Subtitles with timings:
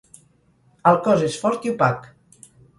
[0.93, 2.13] El cos és fort i opac.